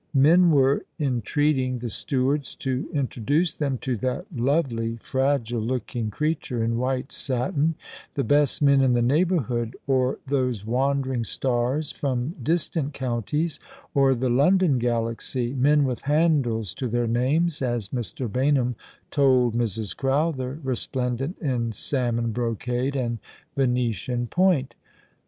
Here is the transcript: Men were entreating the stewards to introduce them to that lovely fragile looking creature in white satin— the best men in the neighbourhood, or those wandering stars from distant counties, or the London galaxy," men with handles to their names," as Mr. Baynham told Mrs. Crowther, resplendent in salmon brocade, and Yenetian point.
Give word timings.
Men 0.15 0.49
were 0.49 0.83
entreating 0.99 1.77
the 1.77 1.91
stewards 1.91 2.55
to 2.55 2.89
introduce 2.91 3.53
them 3.53 3.77
to 3.81 3.95
that 3.97 4.25
lovely 4.35 4.95
fragile 4.97 5.61
looking 5.61 6.09
creature 6.09 6.63
in 6.63 6.79
white 6.79 7.11
satin— 7.11 7.75
the 8.15 8.23
best 8.23 8.63
men 8.63 8.81
in 8.81 8.93
the 8.93 9.03
neighbourhood, 9.03 9.75
or 9.85 10.17
those 10.25 10.65
wandering 10.65 11.23
stars 11.23 11.91
from 11.91 12.33
distant 12.41 12.93
counties, 12.93 13.59
or 13.93 14.15
the 14.15 14.27
London 14.31 14.79
galaxy," 14.79 15.53
men 15.53 15.83
with 15.83 16.01
handles 16.01 16.73
to 16.73 16.87
their 16.87 17.05
names," 17.05 17.61
as 17.61 17.89
Mr. 17.89 18.27
Baynham 18.27 18.73
told 19.11 19.53
Mrs. 19.55 19.95
Crowther, 19.95 20.57
resplendent 20.63 21.37
in 21.37 21.73
salmon 21.73 22.31
brocade, 22.31 22.95
and 22.95 23.19
Yenetian 23.55 24.31
point. 24.31 24.73